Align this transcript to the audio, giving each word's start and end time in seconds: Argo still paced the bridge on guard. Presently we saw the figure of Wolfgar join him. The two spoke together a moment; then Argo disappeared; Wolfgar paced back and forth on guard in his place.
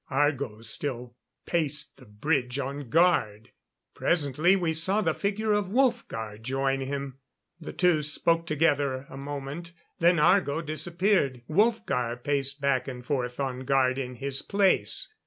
Argo 0.09 0.61
still 0.61 1.15
paced 1.45 1.97
the 1.97 2.07
bridge 2.07 2.57
on 2.57 2.89
guard. 2.89 3.51
Presently 3.93 4.55
we 4.55 4.73
saw 4.73 4.99
the 5.01 5.13
figure 5.13 5.53
of 5.53 5.69
Wolfgar 5.69 6.41
join 6.41 6.79
him. 6.79 7.19
The 7.59 7.71
two 7.71 8.01
spoke 8.01 8.47
together 8.47 9.05
a 9.11 9.17
moment; 9.17 9.73
then 9.99 10.17
Argo 10.17 10.61
disappeared; 10.61 11.43
Wolfgar 11.47 12.17
paced 12.23 12.59
back 12.59 12.87
and 12.87 13.05
forth 13.05 13.39
on 13.39 13.59
guard 13.59 13.99
in 13.99 14.15
his 14.15 14.41
place. 14.41 15.13